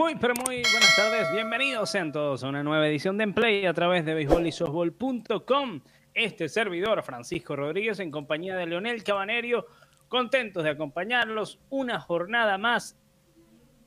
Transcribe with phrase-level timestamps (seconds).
[0.00, 1.30] Muy, pero muy buenas tardes.
[1.30, 5.82] Bienvenidos sean todos a una nueva edición de Emplay a través de beisbolisofbol.com.
[6.14, 9.66] Este servidor, Francisco Rodríguez, en compañía de Leonel Cabanerio,
[10.08, 12.98] contentos de acompañarlos una jornada más,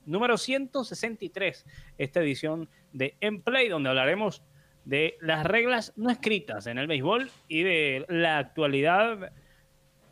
[0.05, 1.65] número 163,
[1.97, 4.43] esta edición de Emplay, donde hablaremos
[4.85, 9.33] de las reglas no escritas en el béisbol y de la actualidad,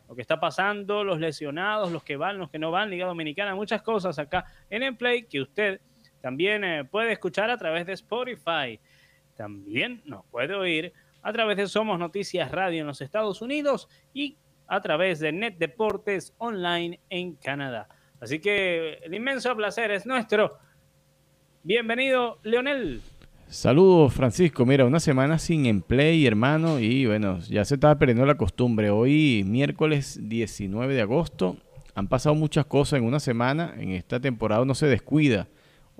[0.08, 3.54] lo que está pasando, los lesionados, los que van, los que no van, Liga Dominicana,
[3.54, 5.80] muchas cosas acá en Emplay que usted
[6.22, 8.80] también eh, puede escuchar a través de Spotify.
[9.36, 14.38] También nos puede oír a través de Somos Noticias Radio en los Estados Unidos y
[14.68, 17.88] a través de Net Deportes Online en Canadá.
[18.20, 20.58] Así que el inmenso placer es nuestro.
[21.64, 23.02] Bienvenido, Leonel.
[23.48, 24.64] Saludos, Francisco.
[24.64, 28.90] Mira, una semana sin empleo, hermano, y bueno, ya se estaba perdiendo la costumbre.
[28.90, 31.56] Hoy, miércoles 19 de agosto,
[31.96, 33.74] han pasado muchas cosas en una semana.
[33.76, 35.48] En esta temporada no se descuida.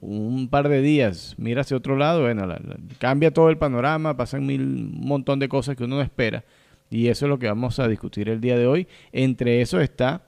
[0.04, 2.52] Un par de días, mira hacia otro lado, bueno,
[2.98, 6.44] cambia todo el panorama, pasan mil, un montón de cosas que uno no espera.
[6.90, 8.88] Y eso es lo que vamos a discutir el día de hoy.
[9.12, 10.26] Entre eso está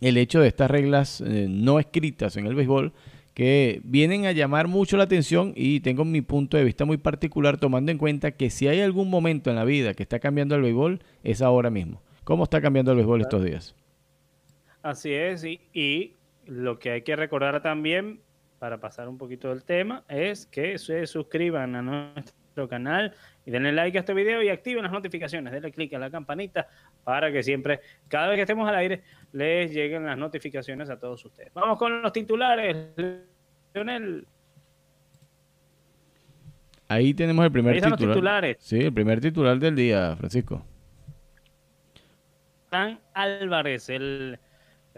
[0.00, 2.92] el hecho de estas reglas eh, no escritas en el béisbol
[3.32, 7.58] que vienen a llamar mucho la atención y tengo mi punto de vista muy particular
[7.58, 10.62] tomando en cuenta que si hay algún momento en la vida que está cambiando el
[10.62, 12.02] béisbol es ahora mismo.
[12.24, 13.76] ¿Cómo está cambiando el béisbol estos días?
[14.82, 16.16] Así es, y
[16.46, 18.20] lo que hay que recordar también
[18.60, 23.14] para pasar un poquito del tema es que se suscriban a nuestro canal
[23.46, 26.68] y denle like a este video y activen las notificaciones, denle click a la campanita
[27.02, 31.24] para que siempre, cada vez que estemos al aire, les lleguen las notificaciones a todos
[31.24, 31.50] ustedes.
[31.54, 32.88] Vamos con los titulares,
[33.72, 34.26] Leonel.
[36.86, 37.98] Ahí tenemos el primer titular.
[37.98, 38.56] Los titulares.
[38.60, 40.66] Sí, el primer titular del día, Francisco.
[42.70, 44.38] San Álvarez, el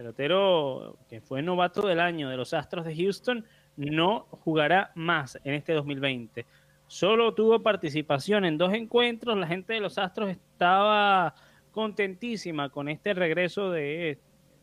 [0.03, 3.45] pelotero que fue novato del año de los Astros de Houston,
[3.77, 6.45] no jugará más en este 2020.
[6.89, 9.39] Solo tuvo participación en dos encuentros.
[9.39, 11.35] La gente de los Astros estaba
[11.71, 14.19] contentísima con este regreso de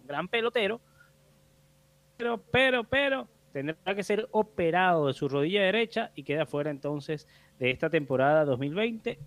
[0.06, 0.82] gran pelotero.
[2.18, 7.28] Pero, pero, pero, tendrá que ser operado de su rodilla derecha y queda fuera entonces
[7.58, 9.18] de esta temporada 2020.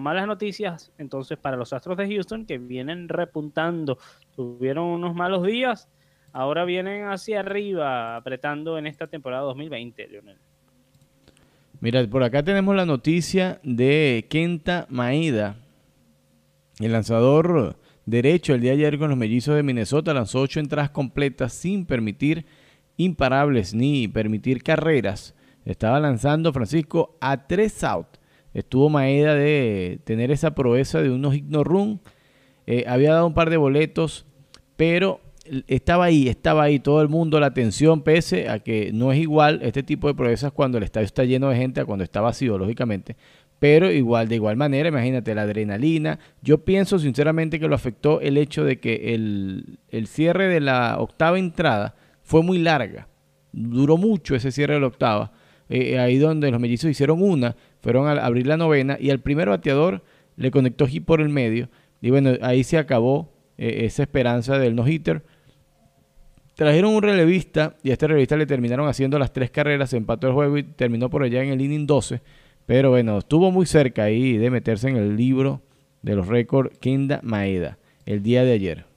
[0.00, 3.98] Malas noticias entonces para los Astros de Houston que vienen repuntando.
[4.34, 5.88] Tuvieron unos malos días,
[6.32, 10.38] ahora vienen hacia arriba apretando en esta temporada 2020, Leonel.
[11.80, 15.56] Mira, por acá tenemos la noticia de Kenta Maeda.
[16.78, 20.90] El lanzador derecho el día de ayer con los mellizos de Minnesota lanzó ocho entradas
[20.90, 22.44] completas sin permitir
[22.96, 25.34] imparables ni permitir carreras.
[25.64, 28.19] Estaba lanzando Francisco a tres out.
[28.54, 32.00] Estuvo Maeda de tener esa proeza de unos hit run.
[32.66, 34.26] Eh, había dado un par de boletos,
[34.76, 35.20] pero
[35.66, 39.60] estaba ahí, estaba ahí todo el mundo, la atención, pese a que no es igual
[39.62, 42.58] este tipo de proezas cuando el estadio está lleno de gente a cuando está vacío,
[42.58, 43.16] lógicamente.
[43.58, 46.18] Pero igual, de igual manera, imagínate la adrenalina.
[46.40, 51.38] Yo pienso sinceramente que lo afectó el hecho de que el, cierre de la octava
[51.38, 53.08] entrada fue muy larga.
[53.52, 55.32] Duró mucho ese cierre de la octava.
[55.68, 59.48] Eh, ahí donde los mellizos hicieron una, fueron a abrir la novena y al primer
[59.48, 60.02] bateador
[60.36, 61.68] le conectó hit por el medio.
[62.00, 65.22] Y bueno, ahí se acabó eh, esa esperanza del no-hitter.
[66.54, 70.34] Trajeron un relevista y a este relevista le terminaron haciendo las tres carreras, empató el
[70.34, 72.20] juego y terminó por allá en el inning 12.
[72.66, 75.62] Pero bueno, estuvo muy cerca ahí de meterse en el libro
[76.02, 78.89] de los récords Kinda Maeda el día de ayer.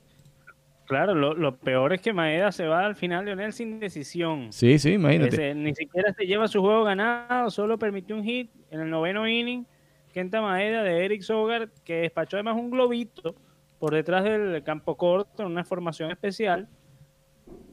[0.93, 4.53] Claro, lo, peor es que Maeda se va al final, Leonel, sin decisión.
[4.53, 5.55] Sí, sí, imagínate.
[5.55, 9.65] ni siquiera se lleva su juego ganado, solo permitió un hit en el noveno inning.
[10.13, 13.33] Kenta Maeda de Eric Sogar, que despachó además un globito
[13.79, 16.69] por detrás del campo corto en una formación especial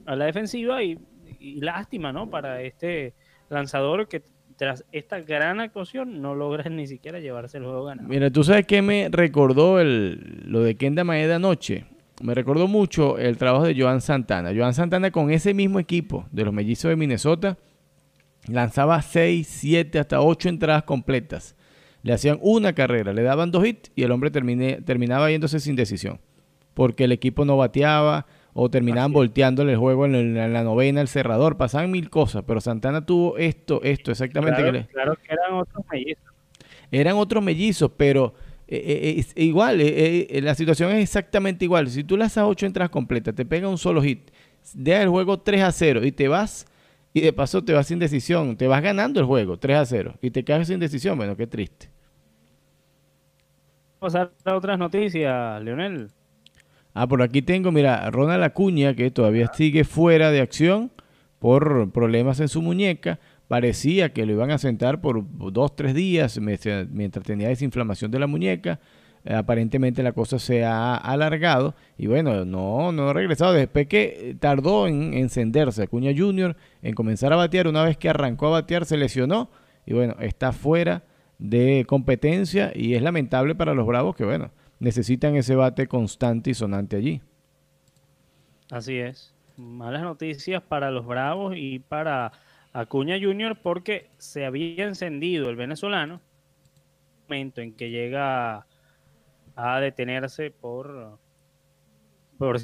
[0.07, 0.99] a la defensiva y,
[1.61, 2.31] lástima, ¿no?
[2.31, 3.13] Para este
[3.51, 4.23] lanzador que
[4.57, 8.09] tras esta gran actuación no logra ni siquiera llevarse el juego ganado.
[8.09, 11.85] Mira, tú sabes que me recordó el, lo de Kenda Maeda anoche.
[12.21, 14.53] Me recordó mucho el trabajo de Joan Santana.
[14.55, 17.57] Joan Santana con ese mismo equipo de los mellizos de Minnesota
[18.47, 21.57] lanzaba 6, 7, hasta 8 entradas completas.
[22.03, 26.21] Le hacían una carrera, le daban dos hits y el hombre terminaba yéndose sin decisión.
[26.75, 31.57] Porque el equipo no bateaba, o terminaban volteándole el juego en, la novena, el cerrador,
[31.57, 34.87] pasaban mil cosas, pero Santana tuvo esto, esto, exactamente.
[34.93, 36.25] Claro que, eran otros mellizos.
[36.91, 38.35] Eran otros mellizos, pero
[38.73, 41.89] eh, eh, igual, eh, la situación es exactamente igual.
[41.91, 44.31] Si tú lanzas ocho entradas completas, te pega un solo hit,
[44.75, 46.67] deja el juego 3 a 0 y te vas,
[47.13, 50.15] y de paso te vas sin decisión, te vas ganando el juego 3 a 0
[50.23, 51.91] y te quedas sin decisión, bueno, qué triste.
[54.01, 56.09] Vamos a otras noticias, Leonel.
[56.95, 60.93] Ah, por aquí tengo, mira, Ronald Acuña, que todavía sigue fuera de acción
[61.41, 63.19] por problemas en su muñeca.
[63.51, 68.29] Parecía que lo iban a sentar por dos, tres días mientras tenía desinflamación de la
[68.29, 68.79] muñeca.
[69.25, 73.53] Eh, aparentemente la cosa se ha alargado y bueno, no, no ha regresado.
[73.53, 78.47] Después que tardó en encenderse Acuña Junior, en comenzar a batear, una vez que arrancó
[78.47, 79.51] a batear se lesionó
[79.85, 81.03] y bueno, está fuera
[81.41, 86.55] de competencia y es lamentable para los Bravos que bueno, necesitan ese bate constante y
[86.55, 87.21] sonante allí.
[88.71, 89.35] Así es.
[89.57, 92.31] Malas noticias para los Bravos y para
[92.73, 96.21] Acuña Junior porque se había encendido el venezolano
[97.29, 98.67] momento en que llega
[99.57, 101.19] a detenerse por
[102.39, 102.59] por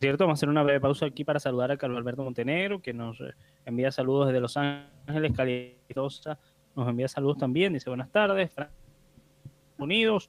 [0.00, 2.92] cierto vamos a hacer una breve pausa aquí para saludar a Carlos Alberto Montenegro que
[2.92, 3.22] nos
[3.64, 6.38] envía saludos desde Los Ángeles Calitosa
[6.76, 8.52] nos envía saludos también dice buenas tardes
[9.78, 10.28] Unidos.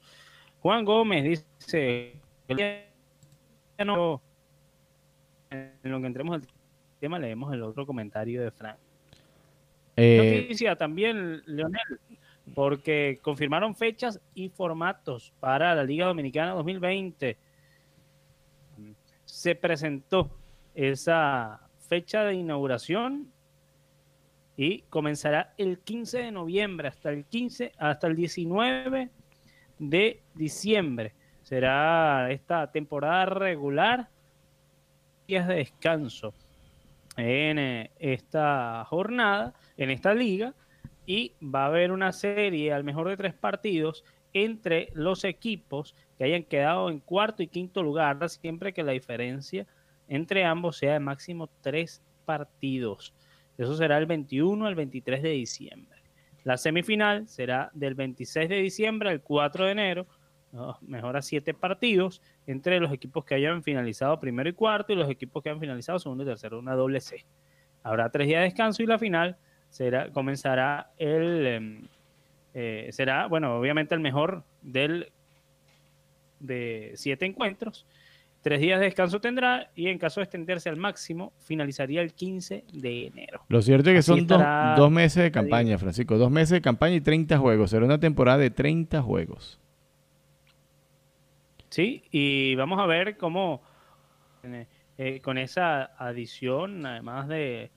[0.60, 4.20] Juan Gómez dice en lo
[6.00, 6.46] que entremos al
[7.00, 8.78] tema leemos el otro comentario de Frank
[9.96, 12.00] eh, Noticia también Leonel
[12.54, 17.36] porque confirmaron fechas y formatos para la Liga Dominicana 2020.
[19.24, 20.30] Se presentó
[20.74, 23.30] esa fecha de inauguración
[24.56, 29.10] y comenzará el 15 de noviembre hasta el 15 hasta el 19
[29.78, 31.14] de diciembre.
[31.42, 34.08] Será esta temporada regular
[35.26, 36.34] días de descanso
[37.16, 40.54] en eh, esta jornada, en esta liga
[41.06, 46.24] y va a haber una serie al mejor de tres partidos entre los equipos que
[46.24, 49.66] hayan quedado en cuarto y quinto lugar, siempre que la diferencia
[50.08, 53.14] entre ambos sea de máximo tres partidos.
[53.58, 56.00] Eso será el 21 al 23 de diciembre.
[56.44, 60.06] La semifinal será del 26 de diciembre al 4 de enero,
[60.80, 65.08] mejor a siete partidos entre los equipos que hayan finalizado primero y cuarto y los
[65.08, 67.24] equipos que han finalizado segundo y tercero, una doble C.
[67.82, 69.36] Habrá tres días de descanso y la final
[69.70, 71.88] será, comenzará el, em,
[72.54, 75.12] eh, será, bueno, obviamente el mejor del,
[76.40, 77.86] de siete encuentros.
[78.42, 82.64] Tres días de descanso tendrá y en caso de extenderse al máximo, finalizaría el 15
[82.72, 83.42] de enero.
[83.48, 86.16] Lo cierto es que son dos, meses de campaña, Francisco.
[86.16, 87.70] Dos meses de campaña y 30 juegos.
[87.70, 89.60] Será una temporada de 30 juegos.
[91.70, 93.62] Sí, y vamos a ver cómo
[94.98, 97.70] eh, con esa adición, además de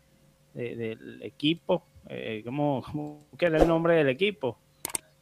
[0.53, 1.87] del equipo.
[2.09, 4.59] Eh, ¿cómo, ¿Cómo era el nombre del equipo?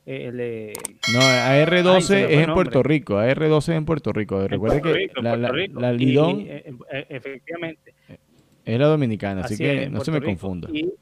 [0.06, 0.74] Eh,
[1.14, 3.16] no, AR12 es en Puerto Rico.
[3.16, 4.48] AR12 es en Puerto Rico.
[4.48, 6.42] Recuerde que la, la, Lidón.
[6.42, 7.94] Eh, eh, efectivamente.
[8.66, 10.70] Es la dominicana, así, que no se me confunda.
[10.74, 10.94] Y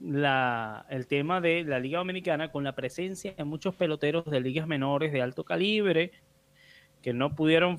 [0.00, 4.66] la, el tema de la Liga Dominicana con la presencia de muchos peloteros de ligas
[4.66, 6.12] menores de alto calibre
[7.02, 7.78] que no pudieron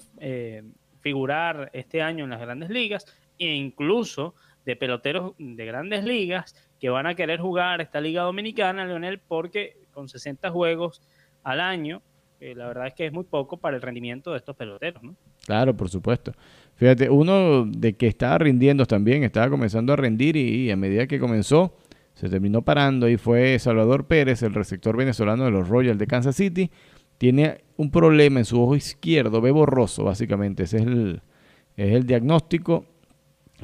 [1.01, 3.06] figurar este año en las grandes ligas
[3.38, 4.36] e incluso
[4.66, 9.77] de peloteros de grandes ligas que van a querer jugar esta liga dominicana, Leonel, porque
[9.92, 11.01] con 60 juegos
[11.44, 12.01] al año,
[12.39, 15.16] la verdad es que es muy poco para el rendimiento de estos peloteros, ¿no?
[15.45, 16.33] Claro, por supuesto.
[16.75, 21.19] Fíjate, uno de que estaba rindiendo también, estaba comenzando a rendir y, a medida que
[21.19, 21.77] comenzó,
[22.13, 26.36] se terminó parando y fue Salvador Pérez, el receptor venezolano de los Royals de Kansas
[26.36, 26.71] City.
[27.19, 31.21] Tiene un problema en su ojo izquierdo, ve borroso básicamente, ese es el,
[31.78, 32.85] es el diagnóstico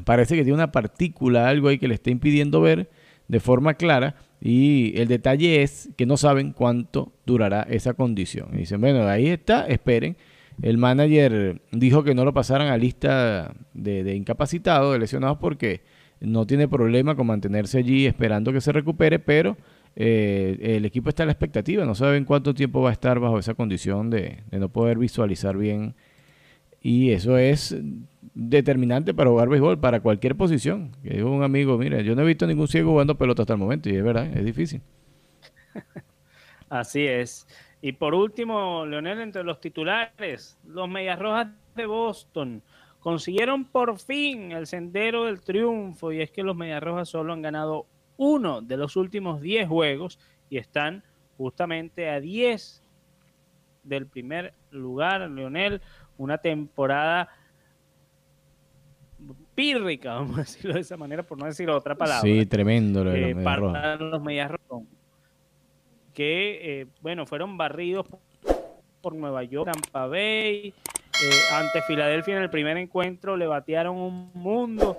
[0.03, 2.89] parece que tiene una partícula, algo ahí que le está impidiendo ver
[3.27, 4.15] de forma clara.
[4.41, 8.50] Y el detalle es que no saben cuánto durará esa condición.
[8.53, 10.17] Y dicen, bueno, ahí está, esperen.
[10.62, 15.81] El manager dijo que no lo pasaran a lista de, incapacitados, de lesionados, porque
[16.19, 19.57] no tiene problema con mantenerse allí esperando que se recupere, pero
[19.95, 23.39] eh, el equipo está a la expectativa, no saben cuánto tiempo va a estar bajo
[23.39, 25.95] esa condición de, no poder visualizar bien.
[26.81, 27.75] Y eso es
[28.33, 30.91] determinante para jugar béisbol, para cualquier posición.
[31.01, 33.59] Que dijo un amigo, mira, yo no he visto ningún ciego jugando pelota hasta el
[33.59, 34.81] momento, y es verdad, es difícil.
[36.69, 37.47] Así es.
[37.81, 42.61] Y por último, Leonel, entre los titulares, los Medias Rojas de Boston
[42.99, 47.41] consiguieron por fin el sendero del triunfo, y es que los Medias Rojas solo han
[47.41, 47.85] ganado
[48.17, 50.19] uno de los últimos 10 juegos
[50.50, 51.03] y están
[51.38, 52.84] justamente a 10
[53.84, 55.81] del primer lugar, Leonel,
[56.17, 57.29] una temporada
[59.53, 62.22] pírrica, vamos a decirlo de esa manera, por no decir otra palabra.
[62.22, 64.51] Sí, tremendo lo de los, eh, los Medias
[66.13, 68.07] Que, eh, bueno, fueron barridos
[69.01, 70.74] por Nueva York, Tampa Bay.
[71.24, 74.98] Eh, ante Filadelfia en el primer encuentro le batearon un mundo.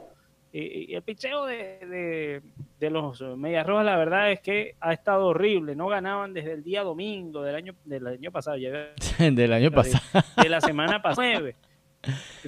[0.53, 2.43] y el picheo de, de,
[2.81, 5.75] los Medias Rojas, la verdad es que ha estado horrible.
[5.75, 8.57] No ganaban desde el día domingo del año, del año pasado.
[9.19, 10.25] del año pasado.
[10.43, 11.41] De la semana pasada.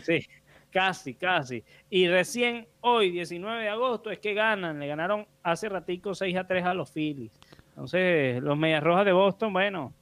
[0.03, 0.25] Sí.
[0.71, 1.65] Casi, casi.
[1.91, 4.79] Y recién hoy, 19 de agosto, es que ganan.
[4.79, 7.33] Le ganaron hace ratico 6 a 3 a los Phillies.
[7.71, 9.93] Entonces, los Medias Rojas de Boston, bueno.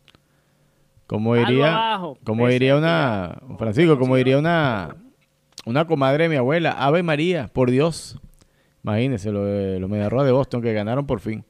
[1.06, 4.96] Como diría, como diría una, Francisco, como diría una,
[5.64, 8.18] una comadre de mi abuela, Ave María, por Dios.
[8.86, 11.44] Imagínense, los Medias Rojas de Boston que ganaron por fin.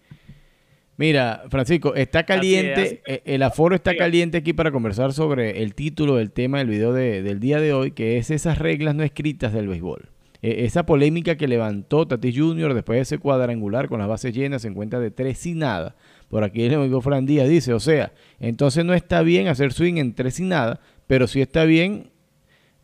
[0.97, 6.17] Mira, Francisco, está caliente, eh, el aforo está caliente aquí para conversar sobre el título
[6.17, 9.69] del tema del video del día de hoy, que es esas reglas no escritas del
[9.69, 10.09] béisbol.
[10.41, 12.73] E, esa polémica que levantó Tatis Jr.
[12.73, 15.95] después de ese cuadrangular con las bases llenas en cuenta de tres y nada.
[16.31, 19.99] Por aquí el amigo Fran Díaz dice, o sea, entonces no está bien hacer swing
[19.99, 22.09] en tres y nada, pero sí está bien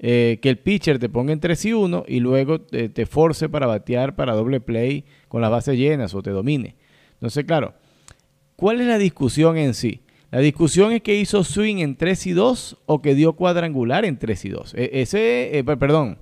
[0.03, 3.67] eh, que el pitcher te ponga en 3 y 1 y luego te, force para
[3.67, 6.77] batear para doble play con las bases llenas o te domine.
[7.15, 7.75] Entonces, claro,
[8.63, 10.03] ¿Cuál es la discusión en sí?
[10.31, 14.21] La discusión es que hizo swing en 3 y 2 o que dio cuadrangular en
[14.21, 14.75] 3 y 2.
[14.75, 16.19] E, ese, eh, perdón,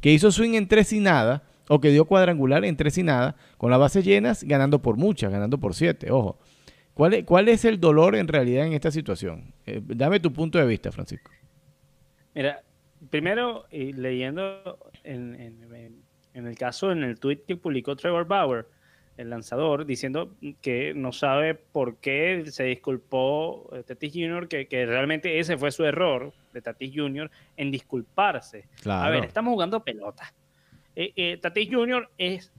[0.00, 3.36] que hizo swing en 3 y nada o que dio cuadrangular en 3 y nada,
[3.58, 6.10] con las bases llenas, ganando por muchas, ganando por 7.
[6.10, 6.36] Ojo.
[6.94, 9.54] ¿Cuál es, ¿Cuál es, el dolor en realidad en esta situación?
[9.64, 11.30] Eh, dame tu punto de vista, Francisco.
[12.34, 12.60] Mira,
[13.10, 15.34] primero, leyendo en,
[16.34, 18.66] en, el caso, en el tweet que publicó Trevor Bauer,
[19.16, 25.38] el lanzador, diciendo que no sabe por qué se disculpó eh, Tatis Jr., que, realmente
[25.38, 27.30] ese fue su error de Tatis Jr.
[27.56, 28.68] en disculparse.
[28.84, 30.34] A ver, estamos jugando pelota.
[30.96, 32.10] Eh, eh, Tatis Jr.
[32.18, 32.52] es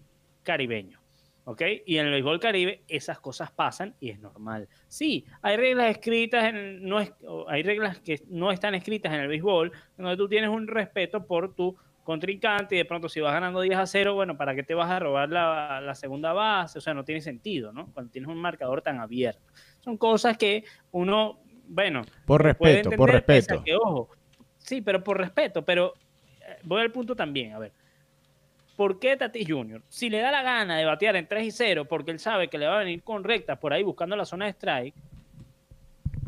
[0.44, 1.00] caribeño,
[1.46, 1.62] ¿ok?
[1.86, 4.68] Y en el béisbol caribe esas cosas pasan y es normal.
[4.88, 7.14] Sí, hay reglas escritas, en, no es,
[7.48, 11.56] hay reglas que no están escritas en el béisbol, donde tú tienes un respeto por
[11.56, 14.74] tu contrincante y de pronto si vas ganando 10 a 0, bueno, ¿para qué te
[14.74, 16.78] vas a robar la, segunda base?
[16.80, 17.92] O sea, no tiene sentido, ¿no?
[17.94, 19.42] Cuando tienes un marcador tan abierto.
[19.80, 22.04] Son cosas que uno, bueno...
[22.26, 23.62] Por respeto, por respeto.
[23.82, 24.10] ojo,
[24.58, 25.94] sí, pero por respeto, pero
[26.42, 27.74] eh, voy al punto también, a ver.
[28.76, 29.82] ¿Por qué Tati Junior?
[29.90, 32.58] Si le da la gana de batear en 3 y 0 porque él sabe que
[32.58, 34.96] le va a venir con rectas por ahí buscando la zona de strike,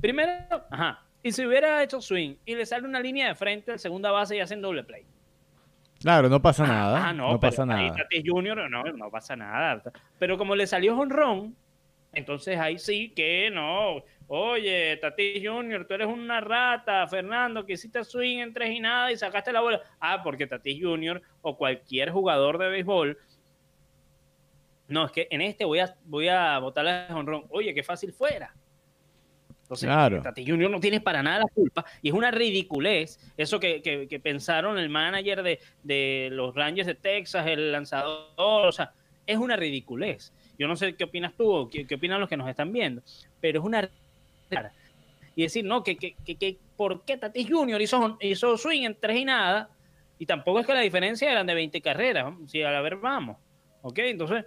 [0.02, 0.32] primero,
[0.70, 4.12] ajá, y si hubiera hecho swing y le sale una línea de frente al segunda
[4.12, 5.06] base y hacen doble play
[6.00, 7.10] Claro, no pasa nada.
[7.10, 7.96] Ah, no, pasa nada.
[8.24, 9.82] Junior, no, no pasa nada.
[10.20, 11.56] Pero como le salió honrón,
[12.14, 14.04] entonces ahí sí que no.
[14.30, 19.12] Oye, Tati Junior, tú eres una rata, Fernando, que hiciste swing en tres y nada
[19.12, 19.82] y sacaste la bola.
[20.00, 23.18] Ah, porque Tati Junior o cualquier jugador de béisbol.
[24.90, 27.46] No, es que en este voy a, voy a botarle honrón.
[27.50, 28.54] Oye, qué fácil fuera.
[29.62, 30.22] Entonces, claro.
[30.22, 34.20] Tati Junior no tiene para nada la culpa y es una ridiculez eso que, que,
[34.20, 38.94] pensaron el manager de, de, los Rangers de Texas, el lanzador, o sea,
[39.26, 40.34] es una ridiculez.
[40.58, 43.04] Yo no sé qué opinas tú o qué, opinan los que nos están viendo,
[43.42, 43.90] pero es una
[45.36, 49.18] y decir, no, que, que, que, ¿por qué Tati Junior hizo, hizo swing en tres
[49.18, 49.70] y nada?
[50.20, 53.38] Y tampoco es que la diferencia eran de 20 carreras, si a la ver vamos,
[53.82, 54.00] ¿ok?
[54.00, 54.46] Entonces,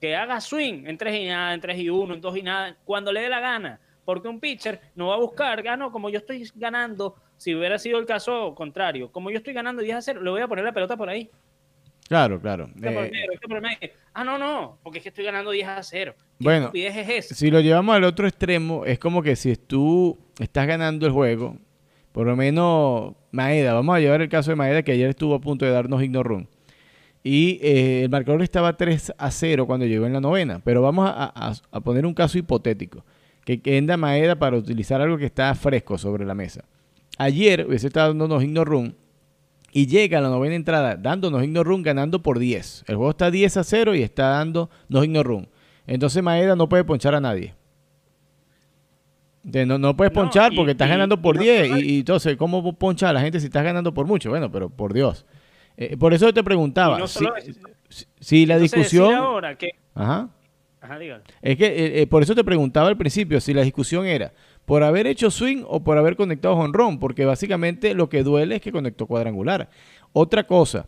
[0.00, 2.76] que haga swing en tres y nada, en tres y uno, en dos y nada,
[2.84, 6.10] cuando le dé la gana porque un pitcher no va a buscar, ah, no, como
[6.10, 10.02] yo estoy ganando, si hubiera sido el caso contrario, como yo estoy ganando 10 a
[10.02, 11.30] 0, le voy a poner la pelota por ahí.
[12.12, 12.68] Claro, claro.
[12.82, 16.14] Eh, ah, no, no, porque es que estoy ganando 10 a 0.
[16.38, 16.70] bueno,
[17.22, 21.56] si lo llevamos al otro extremo, es como que si tú estás ganando el juego,
[22.12, 25.40] por lo menos Maeda, vamos a llevar el caso de Maeda que ayer estuvo a
[25.40, 26.48] punto de darnos ignore run.
[27.24, 30.60] Y eh, el marcador estaba 3 a 0 cuando llegó en la novena.
[30.62, 33.06] Pero vamos a poner un caso hipotético
[33.46, 36.66] que Kenda Maeda para utilizar algo que está fresco sobre la mesa.
[37.16, 38.96] Ayer hubiese estado dándonos ignore run
[39.72, 42.84] y llega a la novena entrada dándonos ignore run ganando por 10.
[42.86, 45.48] El juego está 10 a 0 y está dando nos ignore run.
[45.86, 47.54] Entonces Maeda no puede ponchar a nadie.
[49.42, 51.82] No, no puedes ponchar porque estás ganando por 10.
[51.82, 54.30] Y, entonces, ¿cómo ponchar a la gente si estás ganando por mucho?
[54.30, 55.26] Bueno, pero por Dios.
[55.76, 57.00] Eh, por eso te preguntaba.
[58.20, 59.14] si, la discusión.
[59.14, 60.28] Ahora que, Ajá.
[61.40, 64.32] Es que eh, eh, por eso te preguntaba al principio si la discusión era
[64.64, 68.62] por haber hecho swing o por haber conectado honrón, porque básicamente lo que duele es
[68.62, 69.70] que conectó cuadrangular.
[70.12, 70.86] Otra cosa,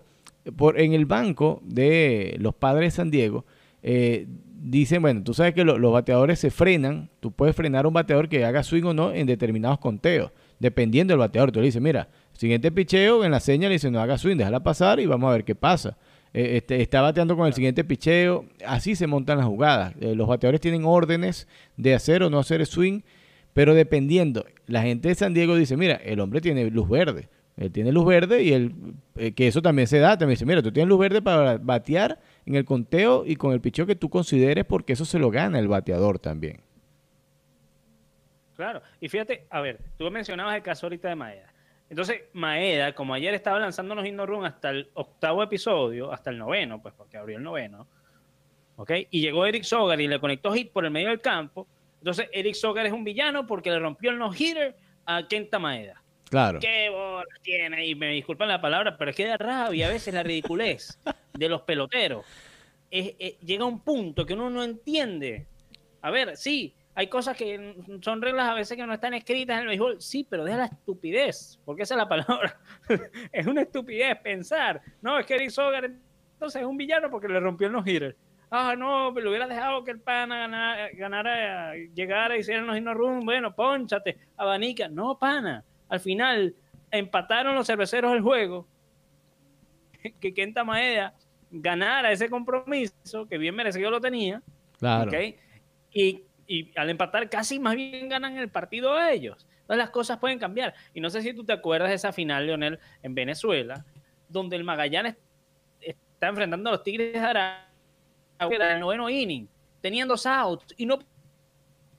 [0.57, 3.45] por, en el banco de los padres de San Diego,
[3.83, 4.27] eh,
[4.65, 8.29] dicen, bueno, tú sabes que los bateadores se frenan, tú puedes frenar a un bateador
[8.29, 11.53] que haga swing o no en determinados conteos, dependiendo del bateador.
[11.53, 14.63] Tú le dices, mira, siguiente picheo, en la señal le dice, no haga swing, déjala
[14.63, 15.99] pasar y vamos a ver qué pasa.
[16.35, 18.47] Eh, este, está bateando con el siguiente picheo.
[18.67, 19.95] Así se montan las jugadas.
[20.01, 23.03] Eh, los bateadores tienen órdenes de hacer o no hacer swing,
[23.55, 24.45] pero dependiendo.
[24.67, 27.29] La gente de San Diego dice, mira, el hombre tiene luz verde.
[27.57, 28.75] Él tiene luz verde y él,
[29.17, 30.19] eh, que eso también se da.
[30.19, 33.61] También dice, mira, tú tienes luz verde para batear en el conteo y con el
[33.61, 36.61] picheo que tú consideres porque eso se lo gana el bateador también.
[38.57, 41.53] Claro, y fíjate, a ver, tú mencionabas el caso ahorita de Maeda.
[41.91, 46.81] Entonces, Maeda, como ayer estaba lanzando los run hasta el octavo episodio, hasta el noveno,
[46.81, 47.87] pues porque abrió el noveno,
[48.77, 48.91] ¿ok?
[49.11, 51.67] Y llegó Eric Sogar y le conectó hit por el medio del campo.
[52.05, 56.03] Entonces, Eric Sogar es un villano porque le rompió el no-hitter a Kenta Maeda.
[56.29, 56.61] Claro.
[56.61, 57.87] ¿Qué bola tiene?
[57.87, 61.01] Y me disculpan la palabra, pero es que da rabia a veces la ridiculez
[61.33, 62.27] de los peloteros.
[62.91, 65.47] llega un punto que uno no entiende.
[66.03, 69.63] A ver, sí, hay cosas que son reglas a veces que no están escritas en
[69.63, 70.03] el béisbol.
[70.03, 72.61] Sí, pero deja la estupidez, porque esa es la palabra.
[73.33, 74.83] es una estupidez pensar.
[75.01, 78.15] No, es que Eric Sogar entonces es un villano porque le rompió los hitters.
[78.57, 82.95] Ah, no, pero hubiera dejado que el pana ganara, ganara llegara y hiciera los hino
[82.95, 83.25] run.
[83.25, 84.89] Bueno, ponchate, abanica.
[84.89, 85.65] No, pana.
[85.89, 86.55] Al final
[86.91, 88.69] empataron los cerveceros el juego.
[90.21, 91.15] Que Kenta Maeda
[91.51, 94.43] ganara ese compromiso, que bien merecido lo tenía.
[94.79, 95.11] Claro.
[95.91, 99.47] Y y al empatar casi más bien ganan el partido a ellos.
[99.61, 100.75] Entonces las cosas pueden cambiar.
[100.93, 103.85] Y no sé si tú te acuerdas de esa final, Leonel, en Venezuela,
[104.29, 105.17] donde el Magallanes
[105.81, 107.74] está enfrentando a los Tigres de Aragua
[108.53, 109.49] en el noveno inning,
[109.81, 110.99] teniendo dos outs y no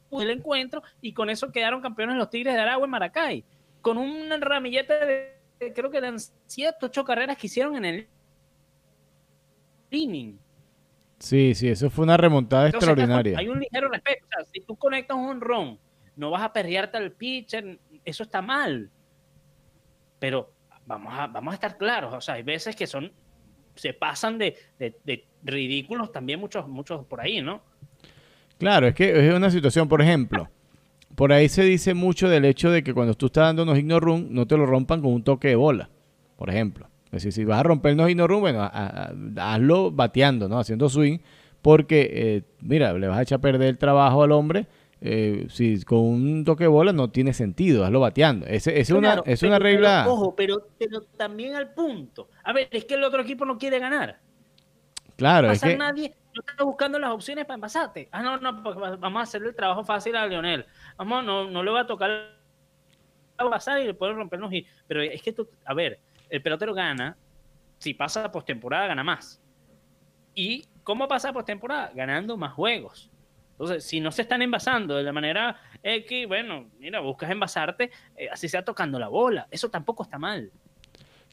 [0.09, 3.43] pudo el encuentro y con eso quedaron campeones los Tigres de Aragua en Maracay,
[3.81, 4.93] con un ramillete
[5.59, 8.07] de, creo que eran siete, ocho carreras que hicieron en el
[9.91, 10.39] inning.
[11.19, 13.37] Sí, sí, eso fue una remontada extraordinaria.
[13.39, 14.25] Hay un ligero respeto.
[14.25, 15.79] O sea, si tú conectas un ron,
[16.15, 18.89] no vas a perrearte al pitcher, eso está mal.
[20.19, 20.53] Pero
[20.85, 23.11] vamos a, vamos a estar claros, o sea, hay veces que son,
[23.75, 24.55] se pasan de,
[25.45, 27.61] ridículos también muchos, muchos por ahí, ¿no?
[28.57, 30.49] Claro, es que es una situación, por ejemplo,
[31.15, 34.05] por ahí se dice mucho del hecho de que cuando tú estás dando unos ignore
[34.05, 35.89] run, no te lo rompan con un toque de bola,
[36.37, 36.87] por ejemplo.
[37.05, 38.69] Es decir, si vas a romper el no run, bueno,
[39.37, 40.59] hazlo bateando, ¿no?
[40.59, 41.19] Haciendo swing,
[41.61, 44.67] porque, eh, mira, le vas a echar a perder el trabajo al hombre.
[45.01, 48.45] Eh, si con un toque de bola no tiene sentido, hazlo bateando.
[48.47, 50.01] Ese, es una, es una regla.
[50.03, 50.61] Pero, ojo, pero,
[51.15, 52.29] también al punto.
[52.43, 54.19] A ver, es que el otro equipo no quiere ganar.
[55.15, 55.77] Claro, es que.
[55.77, 58.09] Nadie, no está buscando las opciones para envasarte.
[58.11, 58.61] Ah, no, no,
[58.97, 60.65] vamos a hacerle el trabajo fácil a Leonel.
[60.97, 62.35] Vamos, no, no le va a tocar
[63.37, 64.51] a pasar y le puede rompernos.
[64.87, 65.99] Pero es que tú, a ver,
[66.29, 67.17] el pelotero gana,
[67.77, 69.41] si pasa postemporada, gana más.
[70.33, 71.91] ¿Y cómo pasa postemporada?
[71.93, 73.09] Ganando más juegos.
[73.51, 78.27] Entonces, si no se están envasando de la manera X, bueno, mira, buscas envasarte, eh,
[78.29, 79.47] así sea tocando la bola.
[79.49, 80.51] Eso tampoco está mal.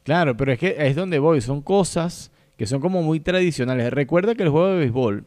[0.04, 1.40] Claro, pero es que es donde voy.
[1.40, 3.92] Son cosas que son como muy tradicionales.
[3.92, 5.24] Recuerda que el juego de béisbol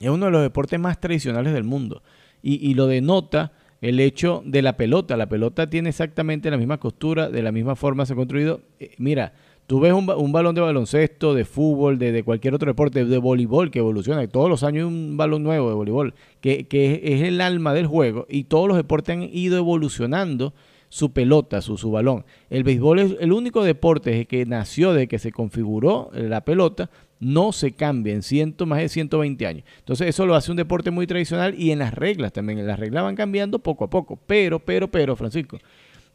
[0.00, 2.02] es uno de los deportes más tradicionales del mundo.
[2.42, 5.16] Y, y lo denota el hecho de la pelota.
[5.16, 8.60] La pelota tiene exactamente la misma costura, de la misma forma se ha construido.
[8.78, 9.32] Eh, mira,
[9.66, 13.78] tú ves un, balón de baloncesto, de fútbol, de, cualquier otro deporte, de voleibol que
[13.78, 14.26] evoluciona.
[14.28, 17.86] Todos los años hay un balón nuevo de voleibol, que, que es, el alma del
[17.86, 20.54] juego y todos los deportes han ido evolucionando
[20.90, 22.26] su pelota, su, su balón.
[22.50, 27.52] El béisbol es el único deporte que nació de que se configuró la pelota no
[27.52, 29.64] se cambia en ciento, más de 120 años.
[29.78, 32.66] Entonces eso lo hace un deporte muy tradicional y en las reglas también.
[32.66, 34.18] Las reglas van cambiando poco a poco.
[34.26, 35.58] Pero, pero, pero, Francisco,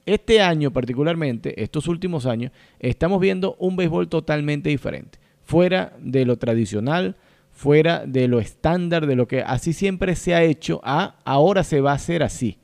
[0.05, 5.19] este año particularmente, estos últimos años, estamos viendo un béisbol totalmente diferente.
[5.43, 7.15] Fuera de lo tradicional,
[7.51, 11.81] fuera de lo estándar, de lo que así siempre se ha hecho, a ahora se
[11.81, 12.57] va a hacer así.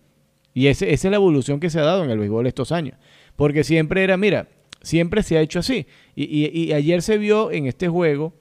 [0.53, 2.97] Y esa es la evolución que se ha dado en el béisbol estos años.
[3.35, 4.47] Porque siempre era, mira,
[4.81, 5.85] Siempre se ha hecho así.
[6.15, 8.33] Y, ayer se vio en este juego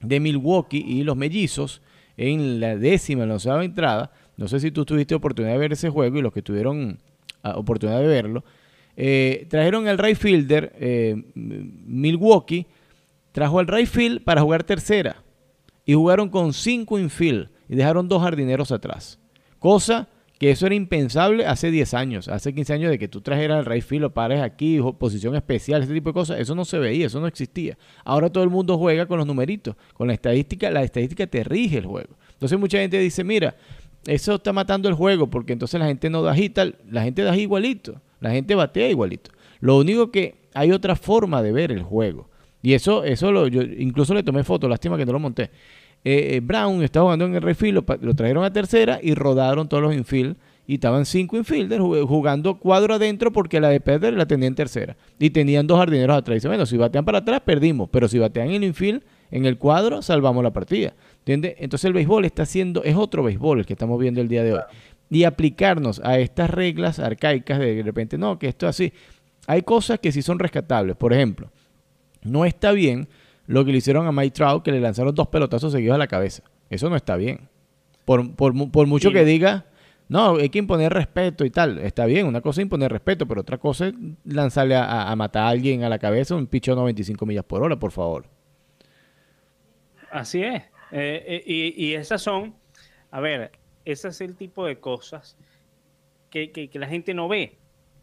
[0.00, 1.82] de Milwaukee y los mellizos
[2.16, 4.12] en la décima, la onceava entrada.
[4.36, 6.98] No sé si tú tuviste oportunidad de ver ese juego y los que tuvieron
[7.42, 8.44] ah, oportunidad de verlo.
[8.96, 12.66] Eh, trajeron al right fielder eh, Milwaukee,
[13.32, 15.22] trajo al right field para jugar tercera
[15.86, 19.20] y jugaron con cinco infield y dejaron dos jardineros atrás.
[19.58, 20.08] Cosa
[20.40, 23.66] que eso era impensable hace 10 años, hace 15 años de que tú trajeras el
[23.66, 27.08] right field, lo pares aquí, posición especial, ese tipo de cosas, eso no se veía,
[27.08, 27.76] eso no existía.
[28.06, 31.76] Ahora todo el mundo juega con los numeritos, con la estadística, la estadística te rige
[31.76, 32.16] el juego.
[32.32, 33.54] Entonces mucha gente dice, mira,
[34.06, 37.36] eso está matando el juego porque entonces la gente no da tal, la gente da
[37.36, 39.32] igualito, la gente batea igualito.
[39.60, 42.30] Lo único que hay otra forma de ver el juego.
[42.62, 45.50] Y eso, eso lo, yo incluso le tomé foto, lástima que no lo monté.
[46.04, 49.82] Eh, eh, Brown estaba jugando en el refill, lo, trajeron a tercera y rodaron todos
[49.82, 50.36] los infield.
[50.66, 54.96] Y estaban cinco infielders jugando cuadro adentro porque la de Pedro la tenía en tercera.
[55.18, 56.36] Y tenían dos jardineros atrás.
[56.36, 57.88] Dice, bueno, si batean para atrás, perdimos.
[57.90, 60.94] Pero si batean en el infield, en el cuadro, salvamos la partida.
[61.18, 61.56] ¿Entiendes?
[61.58, 64.52] Entonces el béisbol está haciendo, es otro béisbol el que estamos viendo el día de
[64.52, 64.60] hoy.
[65.10, 68.92] Y aplicarnos a estas reglas arcaicas de, de repente, no, que esto es así.
[69.48, 70.94] Hay cosas que sí son rescatables.
[70.94, 71.50] Por ejemplo,
[72.22, 73.08] no está bien
[73.50, 76.06] lo que le hicieron a Mike Trout, que le lanzaron dos pelotazos seguidos a la
[76.06, 76.44] cabeza.
[76.68, 77.48] Eso no está bien.
[78.04, 78.54] Por,
[78.86, 79.66] mucho que diga,
[80.08, 81.78] no, hay que imponer respeto y tal.
[81.78, 85.48] Está bien, una cosa es imponer respeto, pero otra cosa es lanzarle a, matar a
[85.48, 88.24] alguien a la cabeza un picho a 95 millas por hora, por favor.
[90.12, 90.62] Así es.
[90.92, 92.54] Eh, eh, y, y, esas son,
[93.10, 93.50] a ver,
[93.84, 95.36] ese es el tipo de cosas
[96.30, 97.58] que, que, la gente no ve.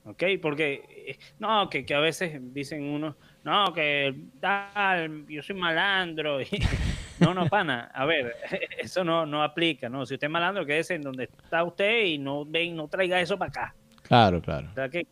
[0.07, 0.23] ¿Ok?
[0.41, 6.39] Porque, eh, no, que, que, a veces dicen unos, no, que tal, yo soy malandro.
[7.19, 7.91] Y, no, no, pana.
[7.93, 8.35] A ver,
[8.77, 10.05] eso no, no aplica, ¿no?
[10.05, 13.37] Si usted es malandro, quédese en donde está usted y no ven, no traiga eso
[13.37, 13.75] para acá.
[14.03, 14.69] Claro, claro.
[14.69, 15.07] O sea, que,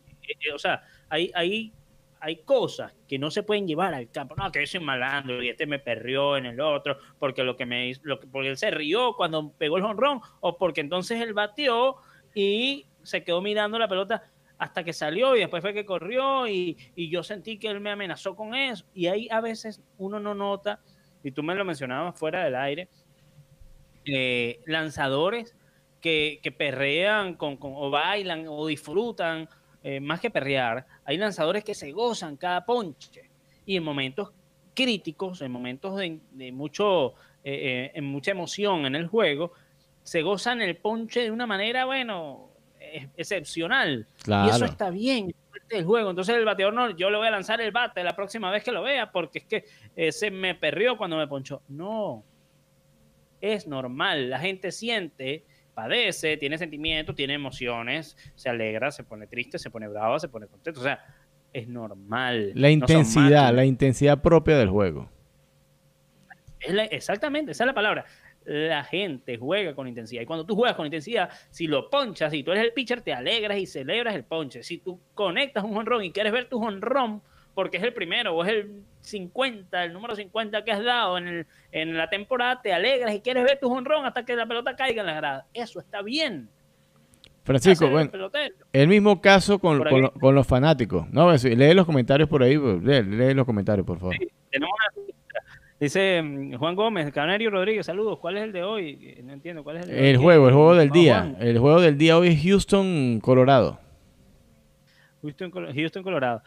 [0.54, 1.72] o sea hay, hay,
[2.20, 4.34] hay cosas que no se pueden llevar al campo.
[4.36, 7.66] No, que yo soy malandro y este me perrió en el otro, porque lo que
[7.66, 11.34] me lo que, porque él se rió cuando pegó el honrón, o porque entonces él
[11.34, 11.96] batió
[12.34, 14.24] y se quedó mirando la pelota
[14.58, 17.90] hasta que salió y después fue que corrió y, y yo sentí que él me
[17.90, 18.84] amenazó con eso.
[18.94, 20.80] Y ahí a veces uno no nota
[21.26, 22.88] y tú me lo mencionabas fuera del aire,
[24.04, 25.56] eh, lanzadores
[26.00, 29.48] que, perrean con, o bailan o disfrutan,
[29.82, 33.28] eh, más que perrear, hay lanzadores que se gozan cada ponche
[33.64, 34.30] y en momentos
[34.72, 39.52] críticos, en momentos de, mucho, eh, en mucha emoción en el juego,
[40.04, 42.50] se gozan el ponche de una manera, bueno,
[43.16, 44.06] excepcional.
[44.26, 45.34] Y eso está bien
[45.68, 46.10] del juego.
[46.10, 48.72] Entonces el bateador no, yo le voy a lanzar el bate la próxima vez que
[48.72, 51.62] lo vea porque es que se me perrió cuando me ponchó.
[51.68, 52.24] No,
[53.40, 54.30] es normal.
[54.30, 55.44] La gente siente,
[55.74, 60.46] padece, tiene sentimientos, tiene emociones, se alegra, se pone triste, se pone bravo, se pone
[60.46, 60.80] contento.
[60.80, 61.04] O sea,
[61.52, 62.52] es normal.
[62.54, 65.10] La intensidad, la intensidad propia del juego.
[66.90, 68.04] exactamente, esa es la palabra
[68.46, 70.22] la gente juega con intensidad.
[70.22, 73.12] Y cuando tú juegas con intensidad, si lo ponchas, si tú eres el pitcher, te
[73.12, 74.62] alegras y celebras el ponche.
[74.62, 77.22] Si tú conectas un honrón y quieres ver tu honrón,
[77.54, 81.28] porque es el primero o es el 50, el número 50 que has dado en,
[81.28, 84.76] el, en la temporada, te alegras y quieres ver tu honrón hasta que la pelota
[84.76, 85.46] caiga en la grada.
[85.52, 86.48] Eso está bien.
[87.46, 88.10] Francisco, bueno,
[88.72, 91.08] el, mismo caso con, los fanáticos.
[91.10, 94.16] No, lee los comentarios por ahí, lee, los comentarios, por favor.
[94.50, 95.04] tenemos una
[95.78, 98.18] Dice mm, Juan Gómez, Canario Rodríguez, saludos.
[98.18, 98.98] ¿Cuál es el de hoy?
[99.02, 101.36] Eh, no entiendo cuál es el El juego, el juego del día.
[101.38, 103.78] El juego del día hoy es Houston, Colorado.
[105.22, 106.42] Houston, Houston, Colorado.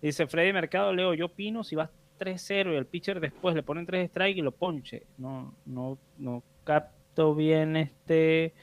[0.00, 3.86] Dice Freddy Mercado, Leo, yo opino si vas 3-0 y el pitcher después le ponen
[3.86, 5.04] 3 strikes y lo ponche.
[5.16, 8.54] No, no, no capto bien este.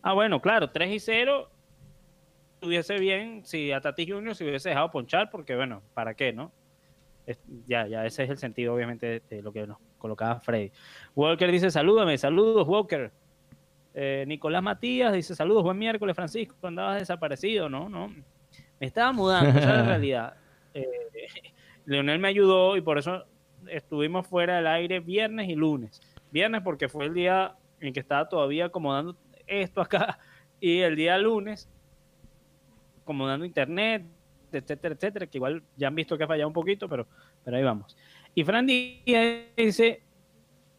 [0.00, 1.50] Ah, bueno, claro, 3 y 0
[2.54, 6.50] estuviese bien si a Tati Junior se hubiese dejado ponchar, porque bueno, ¿para qué, no?
[7.66, 10.72] Ya, ya, ese es el sentido, obviamente, de lo que nos colocaba Freddy.
[11.14, 13.10] Walker dice, salúdame, saludos, Walker.
[13.94, 17.88] Eh, Nicolás Matías dice, saludos, buen miércoles, Francisco, andabas desaparecido, ¿no?
[17.88, 20.34] No, me estaba mudando, esa es la realidad.
[20.74, 20.86] Eh,
[21.84, 23.24] Leonel me ayudó y por eso
[23.66, 26.00] estuvimos fuera del aire viernes y lunes.
[26.30, 30.18] Viernes porque fue el día en que estaba todavía acomodando esto acá
[30.60, 31.68] y el día lunes
[33.02, 34.04] acomodando internet,
[34.52, 37.06] etcétera, etcétera, que igual ya han visto que ha fallado un poquito, pero,
[37.44, 37.96] pero ahí vamos.
[38.34, 40.02] Y Fran Díaz dice,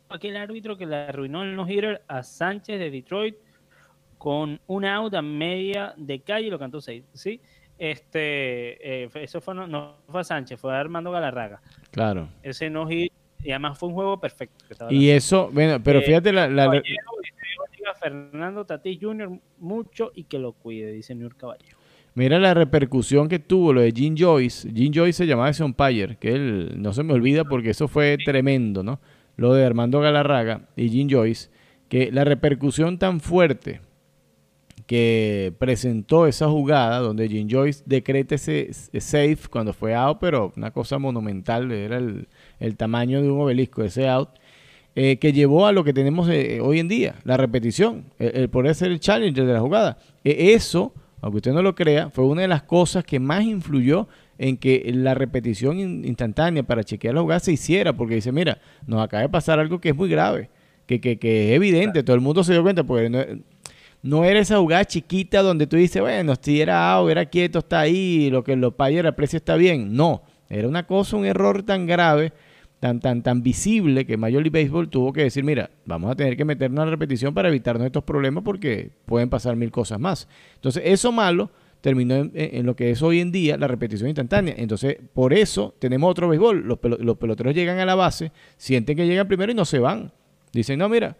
[0.10, 3.36] aquel árbitro que le arruinó el no-hitter a Sánchez de Detroit
[4.18, 7.42] con un out a media de calle lo cantó seis, ¿sí?
[7.78, 11.62] Este, eh, eso fue, no, fue a Sánchez, fue a Armando Galarraga.
[11.92, 12.28] Claro.
[12.44, 14.66] Ese no-hit, y además fue un juego perfecto.
[14.90, 16.48] y eso, bueno, pero eh, fíjate la...
[16.48, 16.82] la...
[18.00, 19.40] Fernando Tatís Jr.
[19.58, 21.79] mucho y que lo cuide, dice New Caballero.
[22.16, 24.70] Mira la repercusión que tuvo lo de Jim Joyce.
[24.74, 28.18] Jim Joyce se llamaba ese umpire, que él no se me olvida porque eso fue
[28.24, 29.00] tremendo, ¿no?
[29.38, 31.50] Lo de Armando Galarraga y Jim Joyce,
[31.88, 33.82] que la repercusión tan fuerte
[34.90, 40.72] que presentó esa jugada donde Jim Joyce decreta ese safe cuando fue out, pero una
[40.72, 44.30] cosa monumental, era el, tamaño de un obelisco, ese out,
[44.96, 48.74] eh, que llevó a lo que tenemos eh, hoy en día, la repetición, el, poder
[48.74, 50.00] ser el challenger de la jugada.
[50.24, 50.92] E, eso
[51.22, 54.90] aunque usted no lo crea, fue una de las cosas que más influyó en que
[54.94, 59.30] la repetición instantánea para chequear la jugada se hiciera, porque dice, mira, nos acaba de
[59.30, 60.50] pasar algo que es muy grave,
[60.86, 63.20] que, que, que es evidente, todo el mundo se dio cuenta, porque no,
[64.02, 67.82] no, era esa jugada chiquita donde tú dices, bueno, si era out, era quieto, está
[67.82, 69.94] ahí, lo que los payos aprecia está bien.
[69.94, 72.32] No, era una cosa, un error tan grave
[72.80, 76.38] tan, tan, tan visible que Major League Baseball tuvo que decir, mira, vamos a tener
[76.38, 80.28] que meternos a la repetición para evitarnos estos problemas porque pueden pasar mil cosas más.
[80.56, 84.56] Entonces, eso malo terminó en, lo que es hoy en día la repetición instantánea.
[84.58, 86.66] Entonces, por eso tenemos otro béisbol.
[86.66, 90.12] Los, los peloteros llegan a la base, sienten que llegan primero y no se van.
[90.54, 91.18] Dicen, no, mira,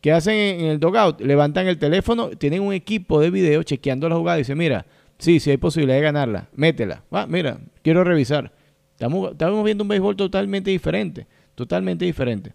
[0.00, 1.20] ¿qué hacen en el dogout?
[1.20, 4.86] Levantan el teléfono, tienen un equipo de video chequeando la jugada dicen, mira,
[5.18, 7.02] sí, sí hay posibilidad de ganarla, métela.
[7.10, 8.52] Ah, mira, quiero revisar.
[9.00, 12.52] Estamos, viendo un béisbol totalmente diferente, totalmente diferente.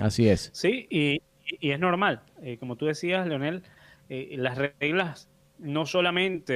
[0.00, 0.50] Así es.
[0.52, 1.22] Sí, y,
[1.60, 2.22] es normal.
[2.42, 3.62] Eh, como tú decías, Leonel,
[4.08, 6.54] eh, las reglas no solamente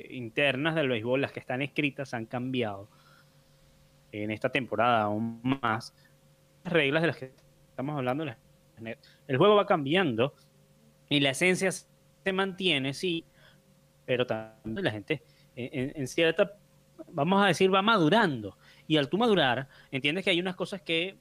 [0.00, 2.88] eh, internas del béisbol, las que están escritas han cambiado
[4.10, 5.94] en esta temporada aún más.
[6.64, 7.32] Las reglas de las que
[7.68, 8.24] estamos hablando,
[9.28, 10.34] el juego va cambiando
[11.08, 13.24] y la esencia se mantiene, sí,
[14.06, 15.22] pero también la gente
[15.54, 16.59] en, cierta,
[17.08, 18.56] vamos a decir, va madurando.
[18.86, 21.16] Y al tú madurar, entiendes que hay unas cosas que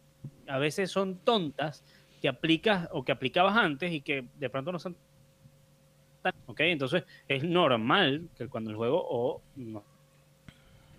[0.48, 1.84] a veces son tontas
[2.22, 4.96] que aplicas o que aplicabas antes y que de pronto no son
[6.22, 6.34] tan...
[6.48, 9.84] Ok, entonces es normal que cuando el juego o no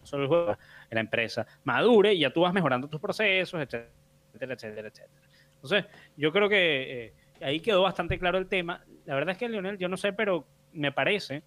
[0.03, 0.59] solo el juego,
[0.90, 5.09] la empresa madure y ya tú vas mejorando tus procesos, etcétera, etcétera, etcétera.
[5.55, 5.85] Entonces,
[6.16, 7.12] yo creo que eh,
[7.43, 8.83] ahí quedó bastante claro el tema.
[9.05, 11.43] La verdad es que Lionel, yo no sé, pero me parece,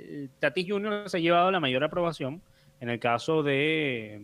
[0.00, 2.42] eh, Tati Junior se ha llevado la mayor aprobación
[2.80, 4.22] en el caso de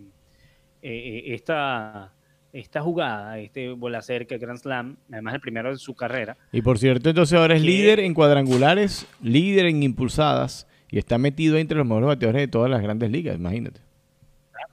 [0.83, 2.13] eh, esta
[2.53, 6.39] esta jugada, este bola cerca Grand Slam, además el primero de su carrera.
[6.53, 11.59] Y por cierto, entonces ahora es líder en cuadrangulares, líder en impulsadas y está metido
[11.59, 13.81] entre los mejores bateadores de todas las grandes ligas, imagínate.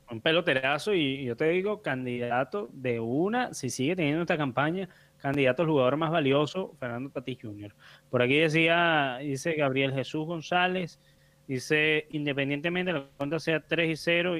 [0.09, 4.87] Un peloterazo y, yo te digo, candidato de una, si sigue teniendo esta campaña,
[5.23, 7.73] candidato al jugador más valioso, Fernando Tatis Jr.
[8.11, 10.99] Por aquí decía, dice Gabriel Jesús González,
[11.47, 14.37] dice, independientemente de la cuenta sea 3 y 0,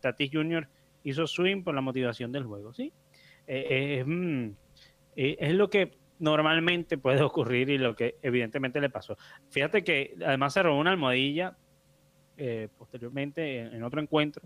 [0.00, 0.66] Tatis Jr
[1.04, 2.92] hizo swing por la motivación del juego, ¿sí?
[3.46, 4.50] Eh, mm,
[5.16, 9.16] eh, es lo que normalmente puede ocurrir y lo que evidentemente le pasó.
[9.50, 11.56] Fíjate que además se robó una almohadilla
[12.36, 14.42] eh, posteriormente en, otro encuentro,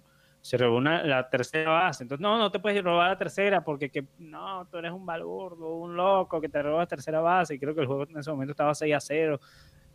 [0.46, 2.04] se robó una, la tercera base.
[2.04, 5.74] Entonces, no, no te puedes robar la tercera porque que, no, tú eres un balburdo,
[5.74, 7.56] un loco que te roba la tercera base.
[7.56, 9.40] Y creo que el juego en ese momento estaba 6 a 0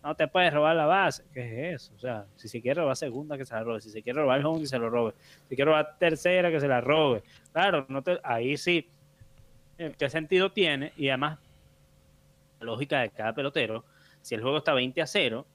[0.03, 1.23] no te puedes robar la base.
[1.31, 1.93] ¿Qué es eso?
[1.95, 3.79] O sea, si se quiere robar segunda, que se la robe.
[3.79, 5.13] Si se quiere robar el home, que se lo robe.
[5.47, 7.23] Si quiere robar tercera, que se la robe.
[7.53, 8.89] Claro, no te, ahí sí.
[9.77, 10.91] Eh, ¿Qué sentido tiene?
[10.97, 11.39] Y además,
[12.59, 13.85] la lógica de cada pelotero,
[14.21, 15.45] si el juego está 20 a 0,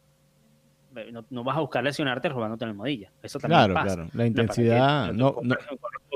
[1.31, 3.11] no, vas a buscar lesionarte robándote la almohadilla.
[3.23, 3.95] Eso también claro, pasa.
[3.95, 5.13] Claro, la intensidad.
[5.13, 5.57] No, no,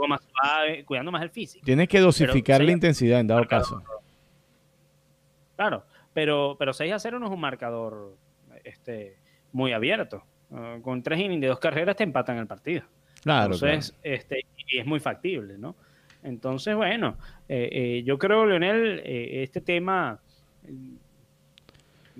[0.08, 1.64] más suave, cuidando más el físico.
[1.64, 3.82] Tienes que dosificar la intensidad en dado caso.
[5.56, 8.16] Claro, pero, pero 6 a 0 no es un marcador
[8.64, 9.18] este,
[9.52, 10.24] muy abierto.
[10.52, 12.82] Ah, con tres innings de dos carreras te empatan el partido.
[13.22, 13.54] Claro.
[13.54, 15.76] Entonces, este, y es muy factible, ¿no?
[16.22, 17.16] Entonces, bueno,
[17.48, 20.20] eh, eh, yo creo, Leonel, eh, este tema